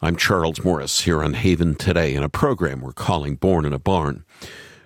I'm 0.00 0.14
Charles 0.14 0.62
Morris 0.62 1.00
here 1.00 1.20
on 1.24 1.34
Haven 1.34 1.74
Today 1.74 2.14
in 2.14 2.22
a 2.22 2.28
program 2.28 2.80
we're 2.80 2.92
calling 2.92 3.34
Born 3.34 3.64
in 3.66 3.72
a 3.72 3.78
Barn. 3.80 4.24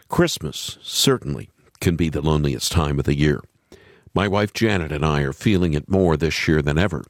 Christmas 0.09 0.79
certainly 0.81 1.51
can 1.79 1.95
be 1.95 2.09
the 2.09 2.23
loneliest 2.23 2.73
time 2.73 2.99
of 2.99 3.05
the 3.05 3.15
year. 3.15 3.43
My 4.15 4.27
wife 4.27 4.55
Janet 4.55 4.93
and 4.93 5.05
I 5.05 5.21
are 5.21 5.35
feeling 5.35 5.75
it 5.75 5.91
more 5.91 6.17
this 6.17 6.49
year 6.49 6.63
than 6.63 6.79
ever. 6.79 7.05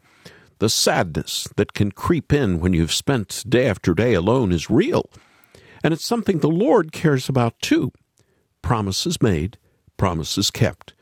The 0.58 0.68
sadness 0.68 1.46
that 1.54 1.72
can 1.72 1.92
creep 1.92 2.32
in 2.32 2.58
when 2.58 2.72
you've 2.72 2.92
spent 2.92 3.44
day 3.48 3.68
after 3.68 3.94
day 3.94 4.14
alone 4.14 4.50
is 4.50 4.68
real. 4.68 5.08
And 5.84 5.94
it's 5.94 6.04
something 6.04 6.40
the 6.40 6.48
Lord 6.48 6.90
cares 6.90 7.28
about 7.28 7.60
too. 7.60 7.92
Promises 8.60 9.22
made, 9.22 9.56
promises 9.96 10.50
kept. 10.50 10.94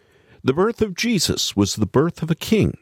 The 0.44 0.52
birth 0.52 0.82
of 0.82 0.94
Jesus 0.94 1.54
was 1.56 1.76
the 1.76 1.86
birth 1.86 2.22
of 2.22 2.30
a 2.30 2.34
king. 2.34 2.76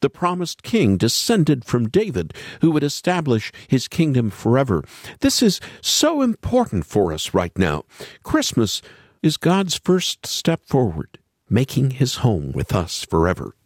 The 0.00 0.10
promised 0.10 0.62
king 0.62 0.96
descended 0.96 1.64
from 1.64 1.88
David, 1.88 2.32
who 2.60 2.70
would 2.70 2.84
establish 2.84 3.52
his 3.68 3.88
kingdom 3.88 4.30
forever. 4.30 4.84
This 5.20 5.42
is 5.42 5.60
so 5.80 6.22
important 6.22 6.86
for 6.86 7.12
us 7.12 7.34
right 7.34 7.56
now. 7.58 7.84
Christmas 8.22 8.80
is 9.22 9.36
God's 9.36 9.76
first 9.76 10.26
step 10.26 10.64
forward, 10.66 11.18
making 11.50 11.92
his 11.92 12.16
home 12.16 12.52
with 12.52 12.74
us 12.74 13.04
forever. 13.04 13.56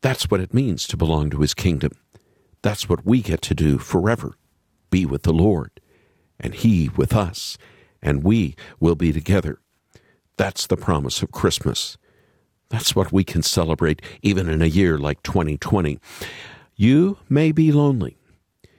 That's 0.00 0.30
what 0.30 0.40
it 0.40 0.54
means 0.54 0.86
to 0.86 0.96
belong 0.96 1.30
to 1.30 1.40
his 1.40 1.54
kingdom. 1.54 1.92
That's 2.62 2.88
what 2.88 3.04
we 3.04 3.20
get 3.22 3.42
to 3.42 3.54
do 3.54 3.78
forever 3.78 4.36
be 4.90 5.06
with 5.06 5.22
the 5.22 5.32
Lord, 5.32 5.80
and 6.38 6.54
he 6.54 6.88
with 6.96 7.14
us, 7.14 7.56
and 8.02 8.24
we 8.24 8.56
will 8.80 8.96
be 8.96 9.12
together. 9.12 9.60
That's 10.36 10.66
the 10.66 10.76
promise 10.76 11.22
of 11.22 11.30
Christmas. 11.30 11.96
That's 12.70 12.96
what 12.96 13.12
we 13.12 13.24
can 13.24 13.42
celebrate 13.42 14.00
even 14.22 14.48
in 14.48 14.62
a 14.62 14.66
year 14.66 14.96
like 14.96 15.22
2020. 15.22 15.98
You 16.76 17.18
may 17.28 17.52
be 17.52 17.72
lonely. 17.72 18.16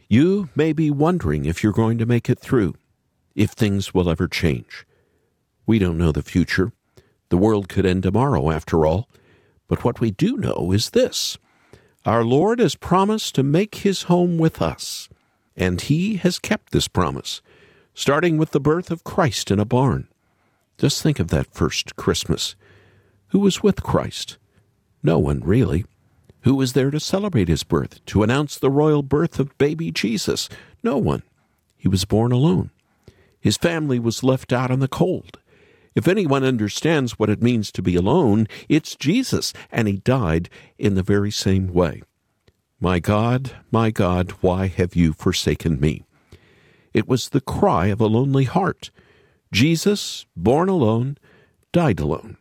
You 0.08 0.50
may 0.56 0.74
be 0.74 0.90
wondering 0.90 1.46
if 1.46 1.62
you're 1.62 1.72
going 1.72 1.98
to 2.00 2.06
make 2.06 2.30
it 2.30 2.40
through, 2.40 2.76
if 3.36 3.52
things 3.52 3.94
will 3.94 4.10
ever 4.10 4.28
change. 4.28 4.86
We 5.66 5.78
don't 5.78 5.98
know 5.98 6.12
the 6.12 6.24
future. 6.24 6.74
The 7.30 7.38
world 7.38 7.70
could 7.70 7.86
end 7.86 8.04
tomorrow, 8.04 8.50
after 8.50 8.86
all. 8.86 9.08
But 9.68 9.84
what 9.84 10.02
we 10.02 10.12
do 10.12 10.36
know 10.36 10.72
is 10.74 10.90
this 10.90 11.38
our 12.06 12.24
Lord 12.24 12.60
has 12.60 12.76
promised 12.76 13.36
to 13.36 13.44
make 13.44 13.76
his 13.76 14.04
home 14.04 14.38
with 14.38 14.62
us, 14.62 15.08
and 15.56 15.80
he 15.80 16.16
has 16.16 16.40
kept 16.40 16.72
this 16.72 16.88
promise, 16.88 17.42
starting 17.94 18.38
with 18.38 18.52
the 18.52 18.60
birth 18.60 18.90
of 18.90 19.04
Christ 19.04 19.52
in 19.52 19.60
a 19.60 19.66
barn. 19.66 20.08
Just 20.78 21.04
think 21.04 21.20
of 21.20 21.28
that 21.28 21.54
first 21.54 21.96
Christmas. 21.96 22.56
Who 23.32 23.40
was 23.40 23.64
with 23.64 23.82
Christ? 23.82 24.38
No 25.02 25.18
one, 25.18 25.40
really. 25.40 25.86
Who 26.42 26.56
was 26.56 26.74
there 26.74 26.92
to 26.92 27.00
celebrate 27.00 27.48
his 27.48 27.64
birth, 27.64 28.04
to 28.08 28.24
announce 28.24 28.58
the 28.58 28.70
royal 28.70 29.04
birth 29.04 29.40
of 29.40 29.58
baby 29.58 29.92
Jesus? 29.92 30.50
No 30.84 30.98
one. 30.98 31.24
He 31.78 31.88
was 31.88 32.04
born 32.04 32.32
alone. 32.32 32.72
His 33.40 33.58
family 33.58 34.00
was 34.00 34.24
left 34.24 34.52
out 34.52 34.70
in 34.70 34.80
the 34.80 34.88
cold. 34.88 35.40
If 35.96 36.08
anyone 36.08 36.44
understands 36.44 37.18
what 37.18 37.30
it 37.30 37.42
means 37.42 37.72
to 37.72 37.82
be 37.82 37.96
alone, 37.96 38.48
it's 38.68 38.96
Jesus, 38.96 39.54
and 39.72 39.88
he 39.88 39.98
died 39.98 40.50
in 40.78 40.96
the 40.96 41.04
very 41.04 41.32
same 41.32 41.74
way. 41.74 42.02
My 42.80 43.00
God, 43.00 43.52
my 43.72 43.92
God, 43.92 44.32
why 44.42 44.68
have 44.68 44.96
you 44.96 45.14
forsaken 45.14 45.80
me? 45.80 46.04
It 46.94 47.08
was 47.08 47.30
the 47.30 47.42
cry 47.42 47.88
of 47.88 48.02
a 48.02 48.08
lonely 48.08 48.44
heart. 48.44 48.90
Jesus, 49.54 50.26
born 50.36 50.68
alone, 50.68 51.18
died 51.72 52.00
alone. 52.00 52.38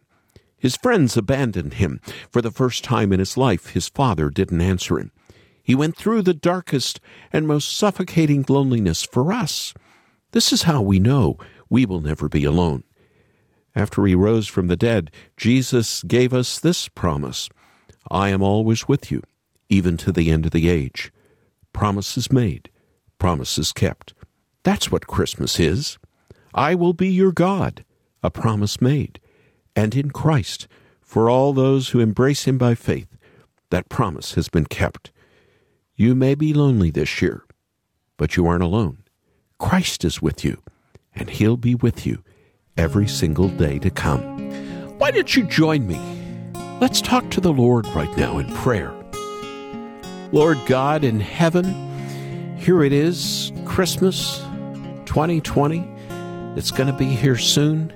His 0.61 0.77
friends 0.77 1.17
abandoned 1.17 1.75
him. 1.75 2.01
For 2.31 2.43
the 2.43 2.51
first 2.51 2.85
time 2.85 3.15
in 3.15 3.19
his 3.19 3.39
life, 3.39 3.71
his 3.71 3.89
father 3.89 4.29
didn't 4.29 4.61
answer 4.61 4.99
him. 4.99 5.11
He 5.63 5.75
went 5.75 5.97
through 5.97 6.23
the 6.23 6.35
darkest 6.35 7.01
and 7.33 7.49
most 7.49 7.77
suffocating 7.77 8.45
loneliness 8.47 9.03
for 9.03 9.33
us. 9.33 9.73
This 10.33 10.53
is 10.53 10.65
how 10.65 10.83
we 10.83 11.01
know 11.01 11.39
we 11.71 11.87
will 11.87 12.03
never 12.03 12.29
be 12.29 12.45
alone. 12.45 12.85
After 13.75 14.05
he 14.05 14.15
rose 14.15 14.49
from 14.49 14.67
the 14.67 14.77
dead, 14.77 15.11
Jesus 15.39 16.03
gave 16.03 16.35
us 16.35 16.61
this 16.61 16.89
promise 16.89 17.49
I 18.11 18.29
am 18.29 18.43
always 18.43 18.87
with 18.87 19.11
you, 19.11 19.23
even 19.71 19.97
to 19.99 20.13
the 20.13 20.31
end 20.31 20.45
of 20.45 20.53
the 20.53 20.69
age. 20.69 21.11
Promises 21.73 22.31
made, 22.31 22.69
promises 23.19 23.73
kept. 23.73 24.13
That's 24.63 24.93
what 24.93 25.07
Christmas 25.07 25.59
is. 25.59 25.99
I 26.53 26.75
will 26.75 26.93
be 26.93 27.09
your 27.09 27.33
God, 27.33 27.85
a 28.23 28.31
promise 28.31 28.81
made 28.81 29.21
and 29.75 29.95
in 29.95 30.11
Christ 30.11 30.67
for 31.01 31.29
all 31.29 31.53
those 31.53 31.91
who 31.91 32.01
embrace 32.01 32.45
Him 32.45 32.59
by 32.59 32.75
faith. 32.75 33.17
That 33.71 33.89
promise 33.89 34.35
has 34.35 34.49
been 34.49 34.67
kept. 34.67 35.13
You 35.95 36.15
may 36.15 36.35
be 36.35 36.53
lonely 36.53 36.91
this 36.91 37.21
year, 37.23 37.45
but 38.17 38.37
you 38.37 38.47
aren't 38.47 38.65
alone. 38.65 39.05
Christ 39.59 40.05
is 40.05 40.23
with 40.23 40.45
you, 40.45 40.63
and 41.15 41.31
He'll 41.31 41.57
be 41.57 41.75
with 41.75 42.07
you 42.07 42.23
every 42.77 43.07
single 43.07 43.49
day 43.49 43.79
to 43.79 43.91
come. 43.91 44.23
Why 44.99 45.11
don't 45.11 45.37
you 45.37 45.45
join 45.45 45.87
me? 45.87 46.01
Let's 46.81 47.01
talk 47.01 47.31
to 47.31 47.41
the 47.41 47.53
Lord 47.53 47.87
right 47.89 48.17
now 48.17 48.39
in 48.39 48.53
prayer. 48.55 48.95
Lord 50.33 50.59
God 50.67 51.05
in 51.05 51.21
heaven, 51.21 52.57
here 52.57 52.83
it 52.83 52.93
is, 52.93 53.53
Christmas 53.65 54.39
2020. 55.07 55.87
It's 56.57 56.71
going 56.71 56.91
to 56.91 56.97
be 56.97 57.07
here 57.07 57.37
soon. 57.37 57.93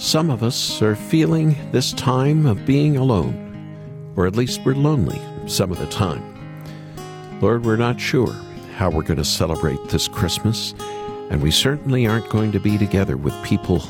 Some 0.00 0.30
of 0.30 0.42
us 0.42 0.80
are 0.80 0.96
feeling 0.96 1.54
this 1.72 1.92
time 1.92 2.46
of 2.46 2.64
being 2.64 2.96
alone, 2.96 4.14
or 4.16 4.26
at 4.26 4.34
least 4.34 4.62
we're 4.64 4.74
lonely 4.74 5.20
some 5.46 5.70
of 5.70 5.78
the 5.78 5.86
time. 5.88 6.22
Lord, 7.42 7.66
we're 7.66 7.76
not 7.76 8.00
sure 8.00 8.32
how 8.76 8.88
we're 8.88 9.02
going 9.02 9.18
to 9.18 9.26
celebrate 9.26 9.78
this 9.90 10.08
Christmas, 10.08 10.74
and 11.28 11.42
we 11.42 11.50
certainly 11.50 12.06
aren't 12.06 12.30
going 12.30 12.50
to 12.52 12.58
be 12.58 12.78
together 12.78 13.18
with 13.18 13.34
people 13.44 13.80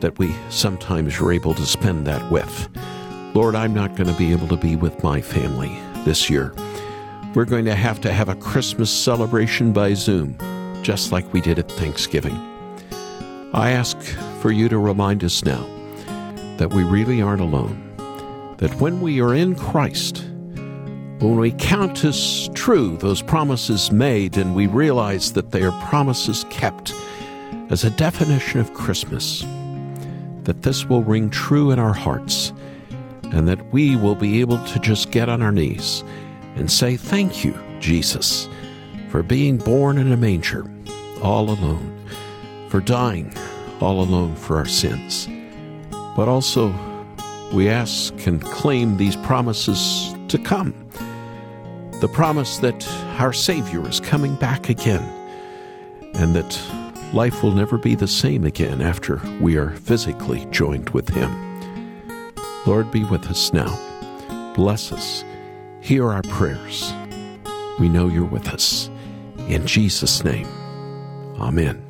that 0.00 0.18
we 0.18 0.34
sometimes 0.50 1.18
are 1.18 1.32
able 1.32 1.54
to 1.54 1.64
spend 1.64 2.06
that 2.06 2.30
with. 2.30 2.68
Lord, 3.34 3.54
I'm 3.54 3.72
not 3.72 3.96
going 3.96 4.12
to 4.12 4.18
be 4.18 4.32
able 4.32 4.48
to 4.48 4.58
be 4.58 4.76
with 4.76 5.02
my 5.02 5.22
family 5.22 5.74
this 6.04 6.28
year. 6.28 6.54
We're 7.34 7.46
going 7.46 7.64
to 7.64 7.74
have 7.74 8.02
to 8.02 8.12
have 8.12 8.28
a 8.28 8.36
Christmas 8.36 8.90
celebration 8.90 9.72
by 9.72 9.94
Zoom, 9.94 10.36
just 10.82 11.10
like 11.10 11.32
we 11.32 11.40
did 11.40 11.58
at 11.58 11.72
Thanksgiving. 11.72 12.36
I 13.54 13.70
ask 13.70 13.96
for 14.44 14.52
you 14.52 14.68
to 14.68 14.76
remind 14.78 15.24
us 15.24 15.42
now 15.42 15.66
that 16.58 16.68
we 16.68 16.84
really 16.84 17.22
aren't 17.22 17.40
alone, 17.40 17.96
that 18.58 18.78
when 18.78 19.00
we 19.00 19.18
are 19.18 19.32
in 19.32 19.54
Christ, 19.54 20.18
when 21.18 21.38
we 21.38 21.50
count 21.52 22.04
as 22.04 22.50
true 22.52 22.98
those 22.98 23.22
promises 23.22 23.90
made 23.90 24.36
and 24.36 24.54
we 24.54 24.66
realize 24.66 25.32
that 25.32 25.50
they 25.50 25.62
are 25.62 25.72
promises 25.88 26.44
kept 26.50 26.92
as 27.70 27.84
a 27.84 27.90
definition 27.92 28.60
of 28.60 28.74
Christmas, 28.74 29.46
that 30.42 30.60
this 30.60 30.84
will 30.84 31.02
ring 31.02 31.30
true 31.30 31.70
in 31.70 31.78
our 31.78 31.94
hearts 31.94 32.52
and 33.32 33.48
that 33.48 33.72
we 33.72 33.96
will 33.96 34.14
be 34.14 34.42
able 34.42 34.62
to 34.66 34.78
just 34.78 35.10
get 35.10 35.30
on 35.30 35.40
our 35.40 35.52
knees 35.52 36.04
and 36.56 36.70
say, 36.70 36.98
Thank 36.98 37.46
you, 37.46 37.58
Jesus, 37.80 38.46
for 39.08 39.22
being 39.22 39.56
born 39.56 39.96
in 39.96 40.12
a 40.12 40.18
manger 40.18 40.70
all 41.22 41.48
alone 41.48 41.98
for 42.68 42.82
dying 42.82 43.34
all 43.80 44.00
alone 44.00 44.34
for 44.36 44.56
our 44.56 44.66
sins. 44.66 45.28
But 46.16 46.28
also, 46.28 46.74
we 47.52 47.68
ask 47.68 48.26
and 48.26 48.42
claim 48.42 48.96
these 48.96 49.16
promises 49.16 50.14
to 50.28 50.38
come. 50.38 50.74
The 52.00 52.08
promise 52.08 52.58
that 52.58 52.86
our 53.18 53.32
Savior 53.32 53.88
is 53.88 54.00
coming 54.00 54.34
back 54.36 54.68
again, 54.68 55.02
and 56.14 56.34
that 56.34 56.60
life 57.12 57.42
will 57.42 57.52
never 57.52 57.78
be 57.78 57.94
the 57.94 58.08
same 58.08 58.44
again 58.44 58.82
after 58.82 59.20
we 59.40 59.56
are 59.56 59.70
physically 59.70 60.46
joined 60.46 60.90
with 60.90 61.08
Him. 61.08 61.32
Lord, 62.66 62.90
be 62.90 63.04
with 63.04 63.26
us 63.26 63.52
now. 63.52 63.72
Bless 64.54 64.92
us. 64.92 65.24
Hear 65.80 66.10
our 66.10 66.22
prayers. 66.22 66.92
We 67.78 67.88
know 67.88 68.08
you're 68.08 68.24
with 68.24 68.48
us. 68.48 68.88
In 69.48 69.66
Jesus' 69.66 70.24
name, 70.24 70.48
Amen. 71.38 71.83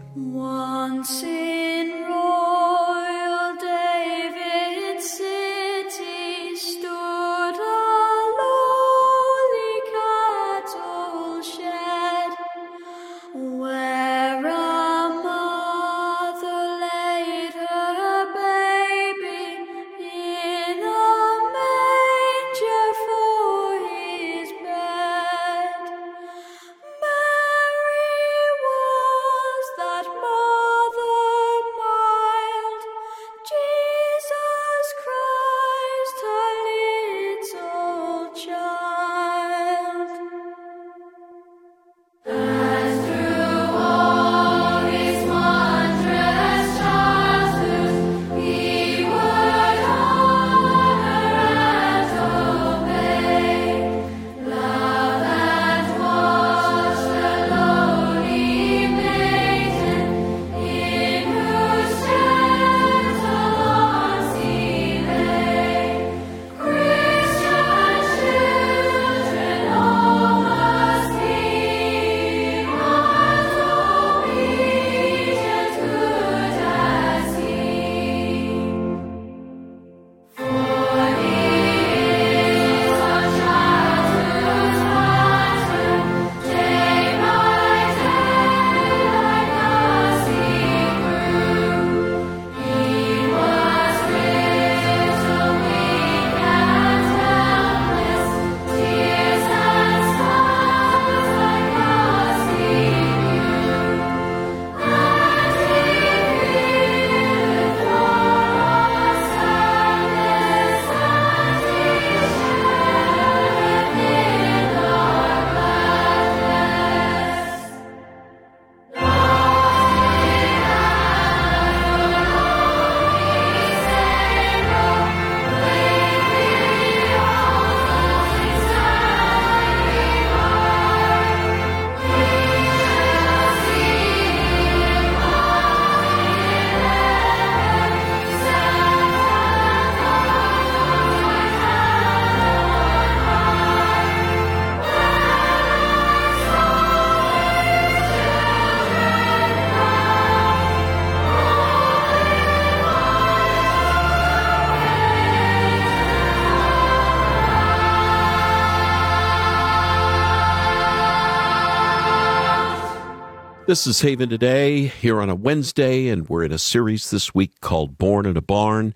This 163.67 163.87
is 163.87 164.03
Haven 164.03 164.29
Today, 164.29 164.89
here 164.89 165.23
on 165.23 165.31
a 165.31 165.35
Wednesday, 165.35 166.09
and 166.09 166.29
we're 166.29 166.45
in 166.45 166.53
a 166.53 166.59
series 166.59 167.11
this 167.11 167.35
week 167.35 167.63
called 167.63 167.97
Born 167.97 168.27
in 168.27 168.37
a 168.37 168.43
Barn. 168.43 168.93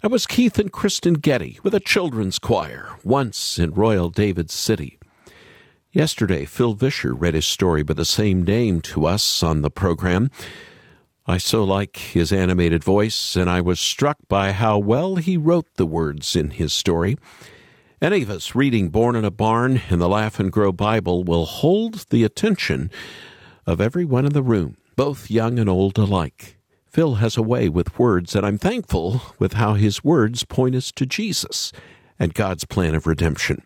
That 0.00 0.10
was 0.10 0.26
Keith 0.26 0.58
and 0.58 0.72
Kristyn 0.72 1.14
Getty 1.14 1.60
with 1.62 1.74
a 1.74 1.80
children's 1.80 2.38
choir, 2.38 2.96
once 3.04 3.58
in 3.58 3.74
Royal 3.74 4.08
David 4.08 4.50
City. 4.50 4.98
Yesterday, 5.92 6.46
Phil 6.46 6.72
Vischer 6.72 7.12
read 7.12 7.34
his 7.34 7.44
story 7.44 7.82
by 7.82 7.92
the 7.92 8.06
same 8.06 8.42
name 8.42 8.80
to 8.82 9.04
us 9.04 9.42
on 9.42 9.60
the 9.60 9.70
program. 9.70 10.30
I 11.26 11.36
so 11.36 11.62
like 11.62 11.98
his 11.98 12.32
animated 12.32 12.82
voice, 12.82 13.36
and 13.36 13.50
I 13.50 13.60
was 13.60 13.78
struck 13.78 14.16
by 14.28 14.52
how 14.52 14.78
well 14.78 15.16
he 15.16 15.36
wrote 15.36 15.74
the 15.74 15.84
words 15.84 16.34
in 16.34 16.52
his 16.52 16.72
story. 16.72 17.18
Any 18.00 18.22
of 18.22 18.30
us 18.30 18.54
reading 18.54 18.88
Born 18.88 19.14
in 19.14 19.26
a 19.26 19.30
Barn 19.30 19.82
in 19.90 19.98
the 19.98 20.08
Laugh 20.08 20.40
and 20.40 20.50
Grow 20.50 20.72
Bible 20.72 21.22
will 21.22 21.44
hold 21.44 22.06
the 22.08 22.24
attention 22.24 22.90
of 23.66 23.80
everyone 23.80 24.24
in 24.24 24.32
the 24.32 24.42
room, 24.42 24.76
both 24.94 25.30
young 25.30 25.58
and 25.58 25.68
old 25.68 25.98
alike. 25.98 26.56
Phil 26.86 27.16
has 27.16 27.36
a 27.36 27.42
way 27.42 27.68
with 27.68 27.98
words, 27.98 28.34
and 28.34 28.46
I'm 28.46 28.58
thankful 28.58 29.20
with 29.38 29.54
how 29.54 29.74
his 29.74 30.04
words 30.04 30.44
point 30.44 30.74
us 30.74 30.92
to 30.92 31.04
Jesus 31.04 31.72
and 32.18 32.32
God's 32.32 32.64
plan 32.64 32.94
of 32.94 33.06
redemption. 33.06 33.62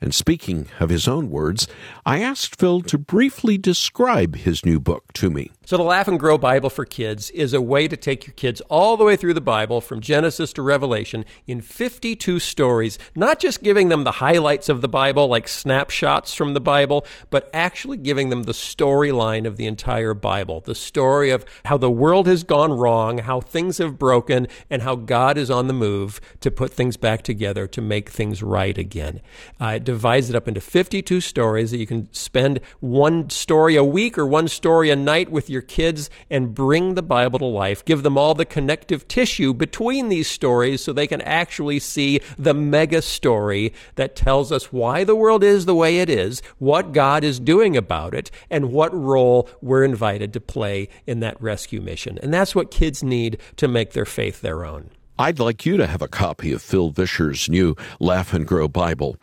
And 0.00 0.14
speaking 0.14 0.68
of 0.78 0.88
his 0.88 1.08
own 1.08 1.30
words, 1.30 1.66
I 2.06 2.20
asked 2.20 2.58
Phil 2.58 2.80
to 2.82 2.96
briefly 2.96 3.58
describe 3.58 4.36
his 4.36 4.64
new 4.64 4.78
book 4.78 5.12
to 5.14 5.30
me. 5.30 5.52
So, 5.70 5.76
the 5.76 5.84
Laugh 5.84 6.08
and 6.08 6.18
Grow 6.18 6.36
Bible 6.36 6.68
for 6.68 6.84
Kids 6.84 7.30
is 7.30 7.54
a 7.54 7.60
way 7.60 7.86
to 7.86 7.96
take 7.96 8.26
your 8.26 8.34
kids 8.34 8.60
all 8.62 8.96
the 8.96 9.04
way 9.04 9.14
through 9.14 9.34
the 9.34 9.40
Bible 9.40 9.80
from 9.80 10.00
Genesis 10.00 10.52
to 10.54 10.62
Revelation 10.62 11.24
in 11.46 11.60
52 11.60 12.40
stories, 12.40 12.98
not 13.14 13.38
just 13.38 13.62
giving 13.62 13.88
them 13.88 14.02
the 14.02 14.10
highlights 14.18 14.68
of 14.68 14.80
the 14.80 14.88
Bible, 14.88 15.28
like 15.28 15.46
snapshots 15.46 16.34
from 16.34 16.54
the 16.54 16.60
Bible, 16.60 17.06
but 17.30 17.48
actually 17.54 17.98
giving 17.98 18.30
them 18.30 18.42
the 18.42 18.52
storyline 18.52 19.46
of 19.46 19.58
the 19.58 19.66
entire 19.68 20.12
Bible 20.12 20.60
the 20.62 20.74
story 20.74 21.30
of 21.30 21.44
how 21.66 21.78
the 21.78 21.88
world 21.88 22.26
has 22.26 22.42
gone 22.42 22.72
wrong, 22.72 23.18
how 23.18 23.40
things 23.40 23.78
have 23.78 23.96
broken, 23.96 24.48
and 24.70 24.82
how 24.82 24.96
God 24.96 25.38
is 25.38 25.52
on 25.52 25.68
the 25.68 25.72
move 25.72 26.20
to 26.40 26.50
put 26.50 26.72
things 26.72 26.96
back 26.96 27.22
together 27.22 27.68
to 27.68 27.80
make 27.80 28.08
things 28.08 28.42
right 28.42 28.76
again. 28.76 29.20
Uh, 29.60 29.74
it 29.76 29.84
divides 29.84 30.30
it 30.30 30.34
up 30.34 30.48
into 30.48 30.60
52 30.60 31.20
stories 31.20 31.70
that 31.70 31.78
you 31.78 31.86
can 31.86 32.12
spend 32.12 32.58
one 32.80 33.30
story 33.30 33.76
a 33.76 33.84
week 33.84 34.18
or 34.18 34.26
one 34.26 34.48
story 34.48 34.90
a 34.90 34.96
night 34.96 35.30
with 35.30 35.48
your 35.48 35.59
your 35.60 35.66
kids 35.66 36.08
and 36.30 36.54
bring 36.54 36.94
the 36.94 37.02
Bible 37.02 37.38
to 37.38 37.44
life. 37.44 37.84
Give 37.84 38.02
them 38.02 38.16
all 38.16 38.34
the 38.34 38.46
connective 38.46 39.06
tissue 39.08 39.52
between 39.52 40.08
these 40.08 40.26
stories 40.26 40.82
so 40.82 40.92
they 40.92 41.06
can 41.06 41.20
actually 41.20 41.78
see 41.80 42.20
the 42.38 42.54
mega 42.54 43.02
story 43.02 43.74
that 43.96 44.16
tells 44.16 44.50
us 44.50 44.72
why 44.72 45.04
the 45.04 45.14
world 45.14 45.44
is 45.44 45.66
the 45.66 45.74
way 45.74 45.98
it 45.98 46.08
is, 46.08 46.40
what 46.58 46.92
God 46.92 47.24
is 47.24 47.38
doing 47.38 47.76
about 47.76 48.14
it, 48.14 48.30
and 48.48 48.72
what 48.72 48.94
role 48.94 49.50
we're 49.60 49.84
invited 49.84 50.32
to 50.32 50.40
play 50.40 50.88
in 51.06 51.20
that 51.20 51.40
rescue 51.42 51.82
mission. 51.82 52.18
And 52.22 52.32
that's 52.32 52.54
what 52.54 52.70
kids 52.70 53.02
need 53.02 53.38
to 53.56 53.68
make 53.68 53.92
their 53.92 54.06
faith 54.06 54.40
their 54.40 54.64
own. 54.64 54.88
I'd 55.18 55.38
like 55.38 55.66
you 55.66 55.76
to 55.76 55.86
have 55.86 56.00
a 56.00 56.08
copy 56.08 56.52
of 56.52 56.62
Phil 56.62 56.88
Vischer's 56.88 57.50
new 57.50 57.76
Laugh 57.98 58.32
and 58.32 58.46
Grow 58.46 58.66
Bible. 58.66 59.16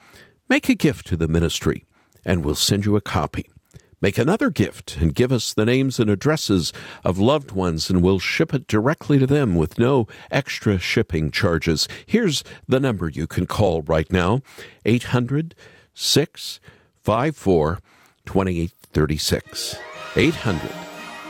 Make 0.48 0.70
a 0.70 0.76
gift 0.76 1.08
to 1.08 1.18
the 1.18 1.28
ministry, 1.28 1.86
and 2.24 2.46
we'll 2.46 2.54
send 2.54 2.86
you 2.86 2.96
a 2.96 3.02
copy. 3.02 3.50
Make 4.00 4.20
another 4.20 4.52
gift 4.52 4.98
and 4.98 5.16
give 5.16 5.32
us 5.32 5.54
the 5.54 5.66
names 5.66 6.00
and 6.00 6.08
addresses 6.08 6.72
of 7.04 7.18
loved 7.18 7.52
ones, 7.52 7.90
and 7.90 8.04
we'll 8.04 8.20
ship 8.20 8.54
it 8.54 8.68
directly 8.68 9.18
to 9.18 9.26
them 9.26 9.56
with 9.56 9.80
no 9.80 10.08
extra 10.30 10.78
shipping 10.78 11.32
charges. 11.32 11.88
Here's 12.06 12.44
the 12.68 12.80
number 12.80 13.10
you 13.10 13.26
can 13.26 13.48
call 13.48 13.82
right 13.82 14.12
now 14.12 14.42
800 14.86 15.56
654 15.96 17.80
2836. 18.28 19.76
800 20.16 20.72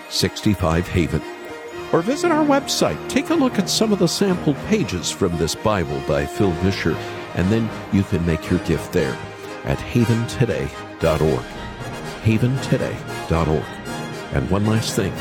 65 0.09 0.87
Haven. 0.89 1.21
Or 1.93 2.01
visit 2.01 2.31
our 2.31 2.45
website. 2.45 2.97
Take 3.07 3.29
a 3.29 3.35
look 3.35 3.57
at 3.59 3.69
some 3.69 3.93
of 3.93 3.99
the 3.99 4.09
sample 4.09 4.55
pages 4.67 5.09
from 5.09 5.37
this 5.37 5.55
Bible 5.55 6.01
by 6.05 6.25
Phil 6.25 6.51
Vischer, 6.63 6.97
and 7.35 7.49
then 7.49 7.69
you 7.93 8.03
can 8.03 8.25
make 8.25 8.49
your 8.49 8.59
gift 8.65 8.91
there 8.91 9.17
at 9.63 9.77
haventoday.org 9.77 11.56
haventoday.org. 12.23 13.63
And 14.33 14.49
one 14.49 14.65
last 14.65 14.95
thing 14.95 15.13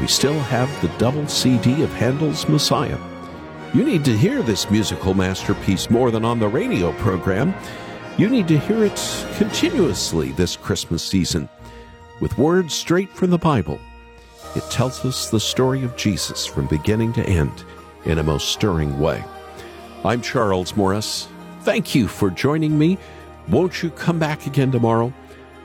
we 0.00 0.06
still 0.06 0.38
have 0.38 0.70
the 0.80 0.96
double 0.98 1.26
CD 1.26 1.82
of 1.82 1.92
Handel's 1.92 2.48
Messiah. 2.48 2.98
You 3.74 3.84
need 3.84 4.04
to 4.04 4.16
hear 4.16 4.42
this 4.42 4.70
musical 4.70 5.12
masterpiece 5.12 5.90
more 5.90 6.10
than 6.10 6.24
on 6.24 6.38
the 6.38 6.48
radio 6.48 6.92
program. 6.92 7.52
You 8.16 8.28
need 8.28 8.48
to 8.48 8.58
hear 8.58 8.84
it 8.84 9.26
continuously 9.34 10.32
this 10.32 10.56
Christmas 10.56 11.02
season 11.02 11.48
with 12.20 12.38
words 12.38 12.74
straight 12.74 13.10
from 13.10 13.30
the 13.30 13.38
Bible. 13.38 13.80
It 14.56 14.62
tells 14.70 15.04
us 15.04 15.30
the 15.30 15.40
story 15.40 15.84
of 15.84 15.96
Jesus 15.96 16.46
from 16.46 16.66
beginning 16.66 17.12
to 17.14 17.26
end 17.26 17.64
in 18.04 18.18
a 18.18 18.22
most 18.22 18.48
stirring 18.48 18.98
way. 18.98 19.22
I'm 20.04 20.22
Charles 20.22 20.76
Morris. 20.76 21.28
Thank 21.62 21.94
you 21.94 22.08
for 22.08 22.30
joining 22.30 22.78
me. 22.78 22.98
Won't 23.48 23.82
you 23.82 23.90
come 23.90 24.18
back 24.18 24.46
again 24.46 24.70
tomorrow? 24.70 25.12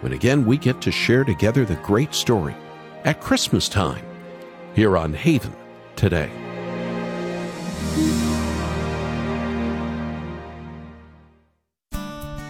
When 0.03 0.11
again 0.11 0.45
we 0.45 0.57
get 0.57 0.81
to 0.81 0.91
share 0.91 1.23
together 1.23 1.63
the 1.63 1.77
great 1.77 2.13
story 2.13 2.53
at 3.05 3.21
Christmas 3.21 3.69
time 3.69 4.05
here 4.75 4.97
on 4.97 5.13
Haven 5.13 5.55
today. 5.95 6.29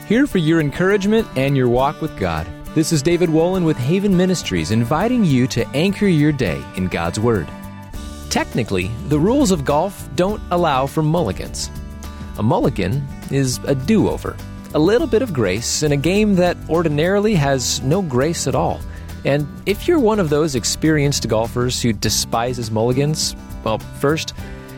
Here 0.07 0.25
for 0.25 0.39
your 0.39 0.59
encouragement 0.59 1.27
and 1.35 1.55
your 1.55 1.69
walk 1.69 2.01
with 2.01 2.17
God. 2.17 2.47
This 2.73 2.91
is 2.91 3.03
David 3.03 3.29
Wolin 3.29 3.65
with 3.65 3.77
Haven 3.77 4.17
Ministries 4.17 4.71
inviting 4.71 5.23
you 5.23 5.45
to 5.47 5.67
anchor 5.69 6.07
your 6.07 6.31
day 6.31 6.63
in 6.75 6.87
God's 6.87 7.19
Word. 7.19 7.47
Technically, 8.31 8.89
the 9.09 9.19
rules 9.19 9.51
of 9.51 9.63
golf 9.63 10.09
don't 10.15 10.41
allow 10.49 10.87
for 10.87 11.03
mulligans. 11.03 11.69
A 12.39 12.43
mulligan 12.43 13.07
is 13.29 13.59
a 13.65 13.75
do 13.75 14.09
over 14.09 14.35
a 14.73 14.79
little 14.79 15.07
bit 15.07 15.21
of 15.21 15.33
grace 15.33 15.83
in 15.83 15.91
a 15.91 15.97
game 15.97 16.35
that 16.35 16.57
ordinarily 16.69 17.35
has 17.35 17.81
no 17.81 18.01
grace 18.01 18.47
at 18.47 18.55
all. 18.55 18.79
And 19.25 19.47
if 19.65 19.87
you're 19.87 19.99
one 19.99 20.19
of 20.19 20.29
those 20.29 20.55
experienced 20.55 21.27
golfers 21.29 21.81
who 21.81 21.93
despises 21.93 22.71
mulligans, 22.71 23.35
well, 23.63 23.77
first, 23.77 24.33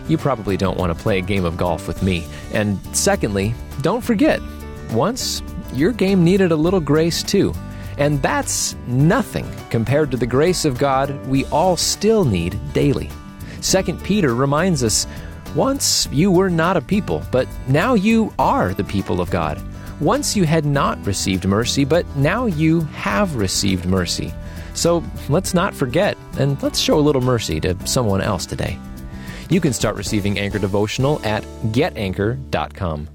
you 0.08 0.17
probably 0.17 0.58
don't 0.58 0.77
want 0.77 0.95
to 0.95 1.01
play 1.01 1.17
a 1.17 1.21
game 1.21 1.45
of 1.45 1.58
golf 1.58 1.88
with 1.88 2.03
me. 2.03 2.27
And 2.53 2.79
secondly, 2.95 3.55
don't 3.81 4.03
forget, 4.03 4.39
once 4.91 5.41
your 5.73 5.91
game 5.91 6.23
needed 6.23 6.51
a 6.51 6.55
little 6.55 6.79
grace 6.79 7.23
too. 7.23 7.53
And 7.97 8.21
that's 8.21 8.75
nothing 8.88 9.49
compared 9.69 10.12
to 10.12 10.17
the 10.17 10.27
grace 10.27 10.65
of 10.65 10.77
God 10.77 11.25
we 11.27 11.45
all 11.45 11.77
still 11.77 12.25
need 12.25 12.60
daily. 12.73 13.10
2 13.62 13.84
Peter 14.03 14.36
reminds 14.36 14.84
us 14.84 15.08
once 15.55 16.08
you 16.12 16.29
were 16.29 16.49
not 16.49 16.75
a 16.75 16.81
people, 16.81 17.23
but 17.31 17.47
now 17.67 17.93
you 17.93 18.34
are 18.38 18.73
the 18.73 18.84
people 18.84 19.21
of 19.21 19.31
God. 19.31 19.62
Once 20.01 20.36
you 20.36 20.43
had 20.43 20.65
not 20.65 21.03
received 21.05 21.47
mercy, 21.47 21.86
but 21.86 22.05
now 22.15 22.45
you 22.45 22.81
have 22.81 23.36
received 23.36 23.86
mercy. 23.86 24.34
So 24.73 25.03
let's 25.29 25.53
not 25.53 25.73
forget, 25.73 26.17
and 26.38 26.62
let's 26.62 26.79
show 26.79 26.99
a 26.99 27.01
little 27.01 27.21
mercy 27.21 27.60
to 27.62 27.75
someone 27.88 28.21
else 28.21 28.45
today. 28.45 28.77
You 29.49 29.62
can 29.62 29.73
start 29.73 29.95
receiving 29.95 30.38
Anchor 30.38 30.60
Devotional 30.60 31.21
at 31.23 31.43
getanchor.com. 31.71 33.14